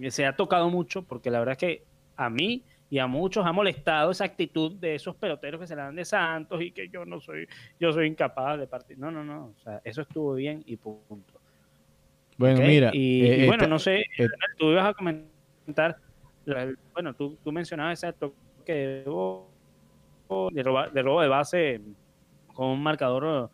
[0.08, 1.84] se ha tocado mucho porque la verdad es que
[2.20, 5.84] a mí y a muchos ha molestado esa actitud de esos peloteros que se la
[5.84, 7.46] dan de santos y que yo no soy,
[7.78, 8.98] yo soy incapaz de partir.
[8.98, 9.54] No, no, no.
[9.56, 11.40] O sea, eso estuvo bien y punto.
[12.36, 12.90] Bueno, mira.
[12.92, 14.28] Y, eh, bueno, no sé, eh,
[14.58, 15.96] tú ibas a comentar,
[16.92, 19.02] bueno, tú, tú mencionabas ese toque de, de,
[21.02, 21.80] robo de base
[22.52, 23.50] con un marcador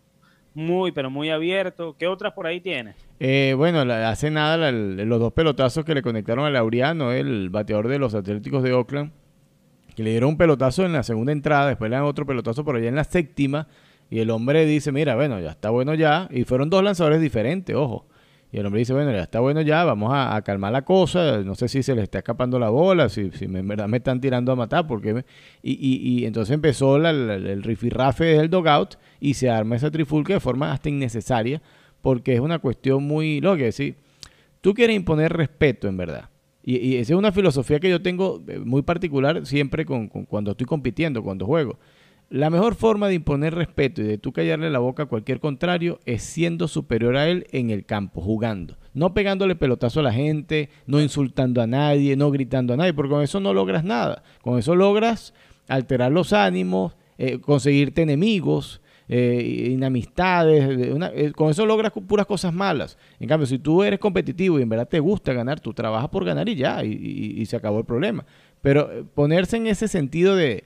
[0.56, 1.94] muy, pero muy abierto.
[1.98, 2.96] ¿Qué otras por ahí tienes?
[3.20, 7.98] Eh, bueno, hace nada los dos pelotazos que le conectaron a Laureano, el bateador de
[7.98, 9.12] los Atléticos de Oakland,
[9.94, 12.76] que le dieron un pelotazo en la segunda entrada, después le dan otro pelotazo por
[12.76, 13.68] allá en la séptima,
[14.10, 17.76] y el hombre dice, mira, bueno, ya está bueno ya, y fueron dos lanzadores diferentes,
[17.76, 18.06] ojo.
[18.52, 21.54] Y el hombre dice, bueno, ya está bueno ya, vamos a, calmar la cosa, no
[21.54, 24.52] sé si se le está escapando la bola, si, si en verdad me están tirando
[24.52, 25.24] a matar, porque
[25.62, 30.32] y, y, y, entonces empezó el, el rifirrafe del dogout y se arma esa trifulca
[30.32, 31.60] de forma hasta innecesaria,
[32.00, 33.96] porque es una cuestión muy, lo que decir,
[34.60, 36.30] tú quieres imponer respeto en verdad.
[36.62, 40.52] Y, y, esa es una filosofía que yo tengo eh, muy particular siempre con, cuando
[40.52, 41.78] estoy compitiendo, cuando juego.
[42.28, 46.00] La mejor forma de imponer respeto y de tú callarle la boca a cualquier contrario
[46.06, 48.76] es siendo superior a él en el campo, jugando.
[48.94, 53.10] No pegándole pelotazo a la gente, no insultando a nadie, no gritando a nadie, porque
[53.10, 54.24] con eso no logras nada.
[54.42, 55.34] Con eso logras
[55.68, 60.98] alterar los ánimos, eh, conseguirte enemigos, eh, inamistades.
[61.14, 62.98] Eh, con eso logras puras cosas malas.
[63.20, 66.24] En cambio, si tú eres competitivo y en verdad te gusta ganar, tú trabajas por
[66.24, 68.26] ganar y ya, y se acabó el problema.
[68.62, 70.64] Pero ponerse en ese sentido de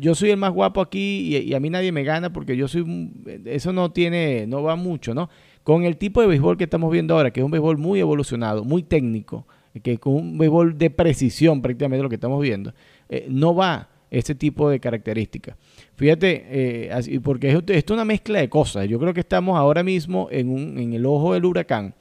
[0.00, 3.10] yo soy el más guapo aquí y, a mí nadie me gana porque yo soy,
[3.44, 5.30] eso no tiene, no va mucho, ¿no?
[5.62, 8.64] Con el tipo de béisbol que estamos viendo ahora, que es un béisbol muy evolucionado,
[8.64, 9.46] muy técnico,
[9.82, 12.74] que con un béisbol de precisión prácticamente lo que estamos viendo,
[13.08, 15.56] eh, no va ese tipo de características.
[15.96, 18.88] Fíjate, eh, porque esto es una mezcla de cosas.
[18.88, 21.94] Yo creo que estamos ahora mismo en, un, en el ojo del huracán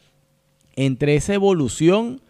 [0.77, 2.21] entre esa evolución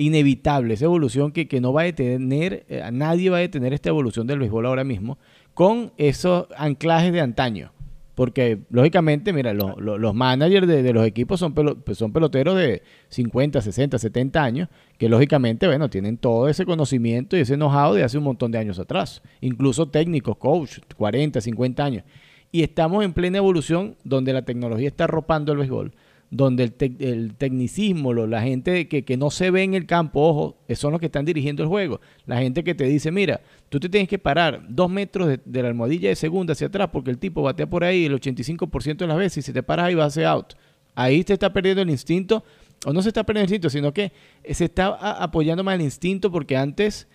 [0.00, 4.26] inevitable, esa evolución que, no va a detener, eh, nadie va a detener esta evolución
[4.26, 5.18] del béisbol ahora mismo,
[5.52, 7.72] con esos anclajes de antaño.
[8.14, 13.98] Porque, lógicamente, mira, los managers de, los equipos son, pues, son peloteros de 50, 60,
[13.98, 18.24] 70 años, que lógicamente, bueno, tienen todo ese conocimiento y ese know-how de hace un
[18.24, 19.22] montón de años atrás.
[19.40, 22.04] Incluso técnicos, coach, 40, 50 años.
[22.52, 25.92] Y estamos en plena evolución donde la tecnología está arropando el béisbol
[26.30, 31.00] donde el, tecnicismo, la gente que, no se ve en el campo, ojo, son los
[31.00, 32.00] que están dirigiendo el juego.
[32.24, 35.68] La gente que te dice, mira, tú te tienes que parar dos metros de, la
[35.68, 39.16] almohadilla de segunda hacia atrás porque el tipo batea por ahí el 85% de las
[39.16, 40.54] veces y si te paras ahí vas a ser out.
[40.94, 42.44] Ahí te está perdiendo el instinto,
[42.86, 44.12] o no se está perdiendo el instinto, sino que
[44.48, 44.86] se está
[45.22, 47.08] apoyando más el instinto porque antes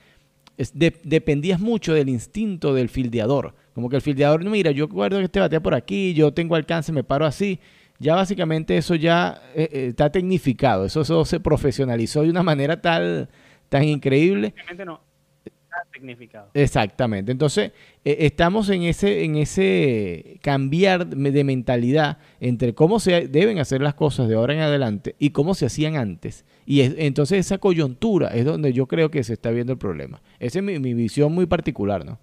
[1.03, 3.55] dependías mucho del instinto del fildeador.
[3.73, 6.91] Como que el fildeador, mira, yo recuerdo que este batea por aquí, yo tengo alcance,
[6.91, 7.59] me paro así
[7.99, 12.81] ya básicamente eso ya eh, eh, está tecnificado, eso, eso, se profesionalizó de una manera
[12.81, 13.29] tal,
[13.69, 14.53] tan increíble.
[14.85, 15.01] no,
[15.45, 16.49] está tecnificado.
[16.53, 17.71] Exactamente, entonces
[18.03, 23.93] eh, estamos en ese, en ese cambiar de mentalidad entre cómo se deben hacer las
[23.93, 26.45] cosas de ahora en adelante y cómo se hacían antes.
[26.65, 30.21] Y entonces esa coyuntura es donde yo creo que se está viendo el problema.
[30.39, 32.19] Esa es mi, mi visión muy particular, ¿no?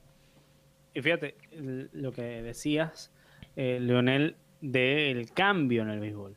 [0.95, 1.37] Y fíjate,
[1.93, 3.11] lo que decías,
[3.57, 6.37] Leonel, del cambio en el béisbol.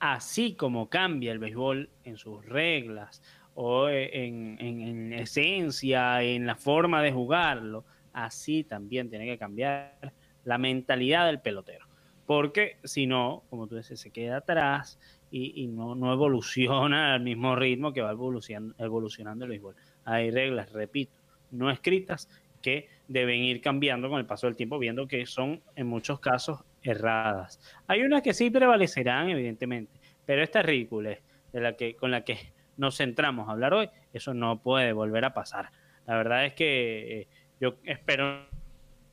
[0.00, 3.22] Así como cambia el béisbol en sus reglas
[3.54, 10.12] o en, esencia, en la forma de jugarlo, así también tiene que cambiar
[10.44, 11.86] la mentalidad del pelotero.
[12.26, 14.98] Porque si no, como tú dices, se queda atrás
[15.30, 19.76] y, no, no, evoluciona al mismo ritmo que va evolucionando, evolucionando el béisbol.
[20.04, 21.16] Hay reglas, repito,
[21.50, 22.28] no escritas
[22.62, 26.64] que deben ir cambiando con el paso del tiempo, viendo que son en muchos casos
[26.86, 27.60] erradas.
[27.86, 29.92] Hay unas que sí prevalecerán, evidentemente,
[30.24, 31.16] pero esta ridícula
[31.52, 35.24] de la que, con la que nos centramos a hablar hoy, eso no puede volver
[35.24, 35.70] a pasar.
[36.06, 37.28] La verdad es que eh,
[37.60, 38.46] yo espero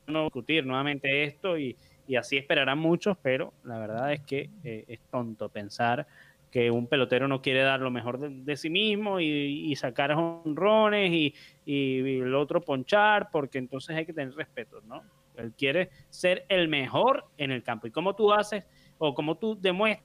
[0.06, 1.76] no discutir nuevamente esto y,
[2.18, 6.06] así esperarán muchos, pero la verdad es que eh, es tonto pensar
[6.50, 11.34] que un pelotero no quiere dar lo mejor de, sí mismo y, sacar honrones y,
[11.64, 15.02] y, el otro ponchar, porque entonces hay que tener respeto, ¿no?
[15.36, 17.86] Él quiere ser el mejor en el campo.
[17.86, 18.66] ¿Y cómo tú haces
[18.98, 20.04] o cómo tú demuestras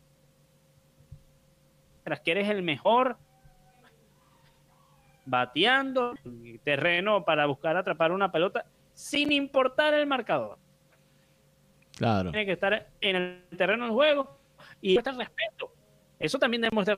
[2.23, 3.17] que eres el mejor
[5.25, 6.15] bateando
[6.63, 10.57] terreno para buscar atrapar una pelota sin importar el marcador?
[11.95, 12.31] Claro.
[12.31, 14.39] Tiene que estar en el terreno del juego
[14.81, 15.71] y el respeto.
[16.17, 16.97] Eso también demuestra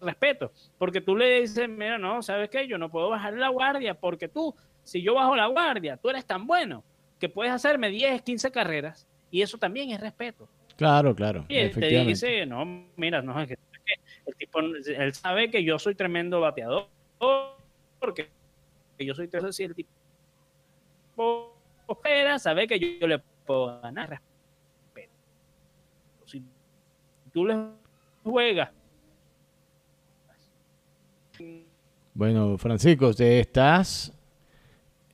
[0.00, 2.68] respeto, porque tú le dices, mira, no, ¿sabes qué?
[2.68, 6.26] Yo no puedo bajar la guardia porque tú, si yo bajo la guardia, tú eres
[6.26, 6.84] tan bueno
[7.18, 10.48] que puedes hacerme 10, 15 carreras y eso también es respeto.
[10.76, 11.44] Claro, claro.
[11.48, 12.64] Y él te dice, no,
[12.96, 13.58] mira, no, es que
[14.26, 16.88] el tipo, él sabe que yo soy tremendo bateador,
[18.00, 18.28] porque
[18.98, 19.88] yo soy si el tipo
[21.88, 25.12] espera, sabe que yo, le puedo ganar respeto.
[26.26, 26.42] Si
[27.32, 27.56] tú le
[28.22, 28.70] juegas.
[32.14, 34.12] Bueno, Francisco, te estás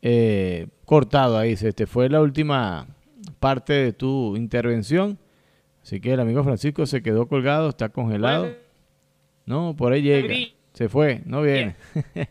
[0.03, 1.55] eh, cortado ahí.
[1.55, 2.89] Se te fue la última
[3.39, 5.21] parte de tu intervención.
[5.85, 8.53] Así que el amigo Francisco se quedó colgado, está congelado.
[9.47, 10.35] No, por ahí llega.
[10.73, 11.77] Se fue, no viene.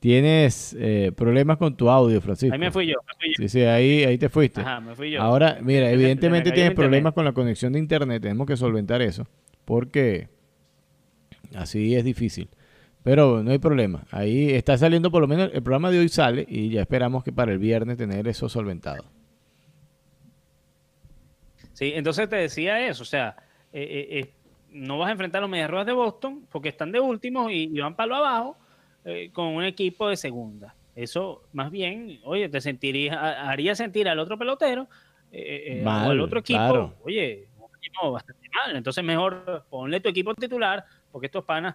[0.00, 2.52] Tienes eh, problemas con tu audio, Francisco.
[2.52, 2.94] Ahí me fui yo.
[3.36, 4.62] Sí, sí, ahí, ahí te fuiste.
[4.62, 5.22] Ajá, me fui yo.
[5.22, 8.20] Ahora, mira, evidentemente tienes problemas con la conexión de internet.
[8.20, 9.28] Tenemos que solventar eso.
[9.64, 10.28] Porque
[11.54, 12.48] así es difícil.
[13.02, 14.04] Pero no hay problema.
[14.10, 17.32] Ahí está saliendo, por lo menos el programa de hoy sale y ya esperamos que
[17.32, 19.04] para el viernes tener eso solventado.
[21.72, 23.34] Sí, entonces te decía eso, o sea,
[23.72, 24.32] eh, eh, eh,
[24.70, 27.68] no vas a enfrentar a los Medias Rojas de Boston porque están de últimos y,
[27.80, 28.56] van para lo abajo
[29.32, 30.76] con un equipo de segunda.
[30.94, 34.86] Eso, más bien, oye, te sentiría, haría sentir al otro pelotero
[35.32, 38.76] o al otro equipo, oye, un equipo bastante mal.
[38.76, 41.74] Entonces, mejor ponle tu equipo titular porque estos panas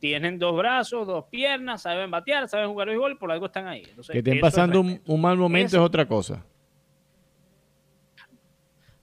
[0.00, 3.82] tienen dos brazos, dos piernas, saben batear, saben jugar béisbol, por algo están ahí.
[4.10, 6.44] que estén pasando un, mal momento es otra cosa.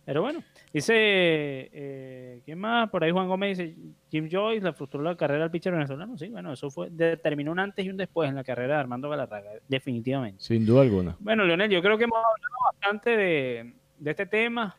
[0.04, 0.42] Pero bueno,
[0.74, 2.90] dice, eh, ¿quién más?
[2.90, 3.76] Por ahí Juan Gómez dice,
[4.10, 6.18] Jim Joyce le frustró la carrera al pitcher venezolano.
[6.18, 9.10] Sí, bueno, eso fue, determinó un antes y un después en la carrera de Armando
[9.10, 10.42] Galarraga, definitivamente.
[10.42, 11.16] Sin duda alguna.
[11.20, 14.78] Bueno, Leonel, yo creo que hemos hablado bastante de, de este tema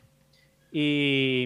[0.72, 1.42] y,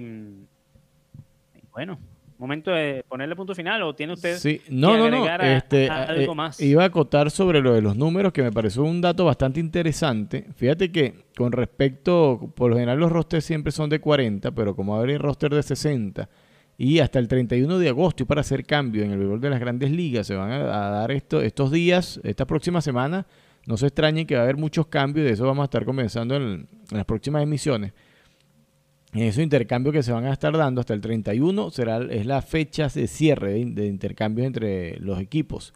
[1.56, 1.98] y bueno,
[2.42, 4.60] momento de ponerle punto final o tiene usted sí.
[4.68, 5.26] no, no, no.
[5.42, 6.60] este, algo eh, más?
[6.60, 10.46] Iba a acotar sobre lo de los números que me pareció un dato bastante interesante.
[10.56, 15.00] Fíjate que con respecto, por lo general los rosters siempre son de 40, pero como
[15.00, 16.28] hay roster de 60
[16.76, 19.60] y hasta el 31 de agosto y para hacer cambio en el béisbol de las
[19.60, 23.26] grandes ligas se van a, dar esto, estos días, esta próxima semana.
[23.66, 26.34] No se extrañen que va a haber muchos cambios, de eso vamos a estar comenzando
[26.34, 27.92] en las próximas emisiones
[29.12, 32.42] en esos intercambios que se van a estar dando hasta el 31 será, es la
[32.42, 35.74] fecha de cierre de, intercambios entre los equipos.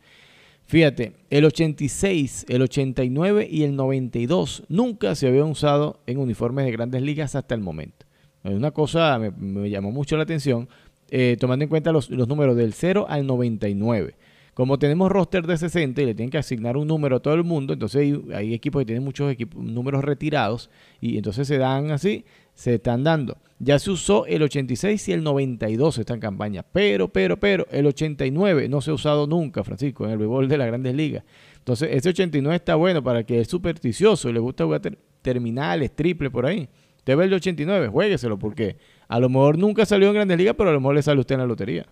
[0.64, 6.72] Fíjate, el 86, el 89 y el 92 nunca se habían usado en uniformes de
[6.72, 8.06] grandes ligas hasta el momento.
[8.42, 10.68] Una cosa me, me llamó mucho la atención,
[11.10, 14.16] eh, tomando en cuenta los, números del 0 al 99.
[14.54, 17.44] Como tenemos roster de 60 y le tienen que asignar un número a todo el
[17.44, 20.70] mundo, entonces hay, equipos que tienen muchos números retirados
[21.00, 22.24] y entonces se dan así,
[22.56, 23.38] se están dando.
[23.58, 28.68] Ya se usó el 86 y el 92 esta campaña, pero, pero, pero, el 89
[28.68, 31.22] no se ha usado nunca, Francisco, en el béisbol de las grandes ligas.
[31.58, 34.82] Entonces, ese 89 está bueno para que es supersticioso y le gusta jugar
[35.22, 36.68] terminales, triple por ahí.
[36.98, 38.76] Usted ve el 89, juegueselo porque
[39.06, 41.34] a lo mejor nunca salió en grandes ligas, pero a lo mejor le sale usted
[41.36, 41.86] en la lotería.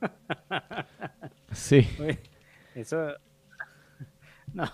[1.50, 1.86] Sí.
[2.74, 3.14] Eso.
[4.52, 4.64] No.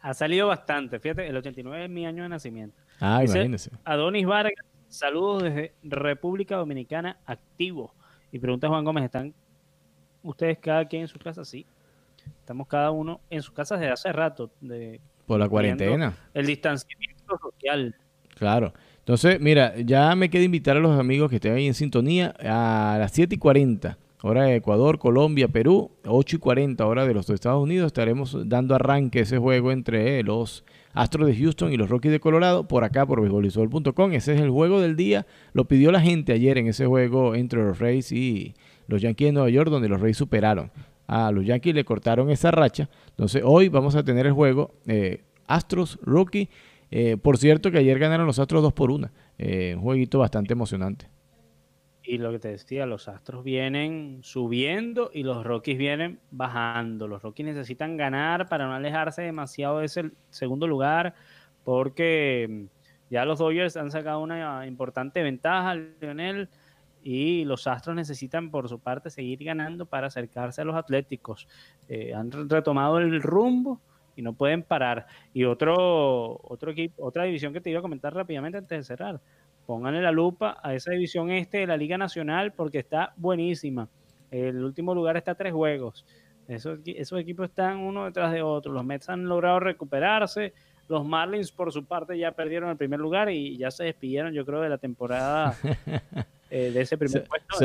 [0.00, 0.98] Ha salido bastante.
[0.98, 2.85] Fíjate, el 89 es mi año de nacimiento.
[3.00, 3.70] Ah, imagínese.
[3.84, 7.94] Adonis Vargas, saludos desde República Dominicana, activo.
[8.32, 9.34] Y pregunta Juan Gómez, ¿están
[10.22, 11.44] ustedes cada quien en su casa?
[11.44, 11.66] Sí.
[12.40, 14.50] Estamos cada uno en su casa desde hace rato.
[14.60, 16.16] De, Por la cuarentena.
[16.34, 17.94] El distanciamiento social.
[18.36, 18.72] Claro.
[18.98, 22.96] Entonces, mira, ya me queda invitar a los amigos que estén ahí en sintonía a
[22.98, 27.30] las 7 y 40 hora de Ecuador, Colombia, Perú, 8 y 40 hora de los
[27.30, 27.86] Estados Unidos.
[27.86, 30.64] Estaremos dando arranque a ese juego entre los
[30.96, 34.12] Astros de Houston y los Rockies de Colorado por acá por beisbolisol.com.
[34.12, 35.26] Ese es el juego del día.
[35.52, 38.54] Lo pidió la gente ayer en ese juego entre los Rays y
[38.88, 40.70] los Yankees de Nueva York, donde los Rays superaron.
[41.06, 42.88] A los Yankees le cortaron esa racha.
[43.10, 46.48] Entonces hoy vamos a tener el juego eh, Astros, Rookie.
[46.90, 49.10] Eh, por cierto que ayer ganaron los Astros 2 por 1.
[49.36, 51.08] Eh, un jueguito bastante emocionante.
[52.08, 57.08] Y lo que te decía, los Astros vienen subiendo y los Rockies vienen bajando.
[57.08, 61.14] Los Rockies necesitan ganar para no alejarse demasiado de ese segundo lugar,
[61.64, 66.48] porque mm, ya los Dodgers han sacado una importante ventaja, Lionel,
[67.02, 71.48] y los Astros necesitan por su parte seguir ganando para acercarse a los Atléticos.
[71.88, 73.80] Eh, han retomado el rumbo
[74.14, 75.08] y no pueden parar.
[75.34, 79.20] Y otro, otro equipo, otra división que te iba a comentar rápidamente antes de cerrar
[79.66, 83.88] pónganle la lupa a esa división este de la Liga Nacional porque está buenísima.
[84.30, 86.06] El último lugar está a tres juegos.
[86.48, 88.72] Esos, esos equipos están uno detrás de otro.
[88.72, 90.54] Los Mets han logrado recuperarse.
[90.88, 94.46] Los Marlins, por su parte, ya perdieron el primer lugar y ya se despidieron, yo
[94.46, 95.56] creo, de la temporada
[96.50, 97.56] eh, de ese primer puesto.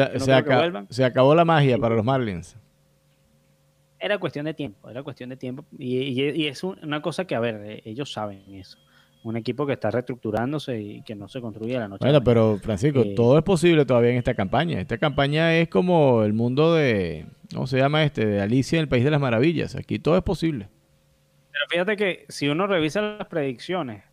[0.90, 2.58] Se, acabó la magia para los Marlins.
[4.00, 5.64] Era cuestión de tiempo, era cuestión de tiempo.
[5.78, 8.80] Y, es una cosa que, a ver, eh, ellos saben eso
[9.24, 12.04] un equipo que está reestructurándose y que no se construye a la noche.
[12.04, 14.80] Bueno, pero Francisco, eh, todo es posible todavía en esta campaña.
[14.80, 18.26] Esta campaña es como el mundo de, ¿cómo se llama este?
[18.26, 19.76] De Alicia en el País de las Maravillas.
[19.76, 20.70] Aquí todo es posible.
[21.52, 24.04] Pero fíjate que si uno revisa las predicciones,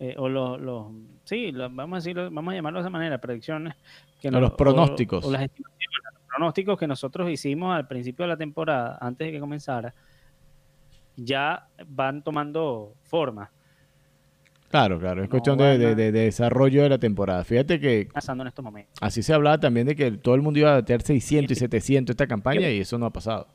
[0.00, 0.86] eh, o los, los
[1.24, 3.74] sí, vamos a decirlo, vamos a llamarlo de esa manera, predicciones.
[4.20, 5.24] Que los pronósticos.
[5.24, 9.40] O, las los pronósticos que nosotros hicimos al principio de la temporada, antes de que
[9.40, 9.94] comenzara,
[11.16, 13.50] ya van tomando forma.
[14.74, 17.44] Claro, claro, es cuestión de, desarrollo de la temporada.
[17.44, 18.08] Fíjate que...
[18.12, 18.92] Pasando en estos momentos.
[19.00, 22.12] Así se hablaba también de que todo el mundo iba a tener 600 y 700
[22.12, 23.46] esta campaña y eso no ha pasado.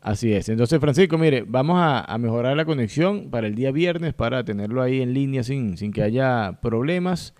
[0.00, 0.48] Así es.
[0.48, 5.02] Entonces, Francisco, mire, vamos a, mejorar la conexión para el día viernes para tenerlo ahí
[5.02, 7.34] en línea sin, sin que haya problemas.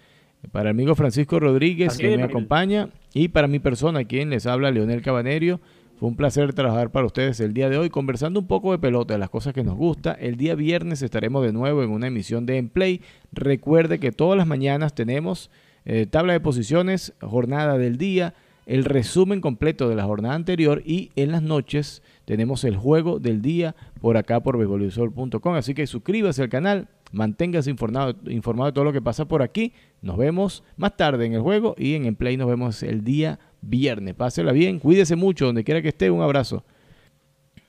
[0.51, 4.73] Para el amigo Francisco Rodríguez, que me acompaña, y para mi persona, quien les habla,
[4.73, 5.61] Leonel Cabanerio.
[5.99, 9.15] Fue un placer trabajar para ustedes el día de hoy, conversando un poco de pelota,
[9.15, 10.13] de las cosas que nos gusta.
[10.13, 13.01] El día viernes estaremos de nuevo en una emisión de Emplay.
[13.33, 15.51] Recuerde que todas las mañanas tenemos
[15.85, 18.35] eh, tabla de posiciones, jornada del día,
[18.67, 23.43] el resumen completo de la jornada anterior y en las noches tenemos el juego del
[23.43, 25.55] día por acá por beisbolisol.com.
[25.55, 29.73] Así que suscríbase al canal, manténgase informado, informado de todo lo que pasa por aquí.
[30.01, 34.15] Nos vemos más tarde en el juego y en Emplay nos vemos el día viernes.
[34.15, 36.11] Pásela bien, cuídese mucho donde quiera que esté.
[36.11, 36.65] Un abrazo.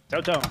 [0.10, 0.42] Chao, chao.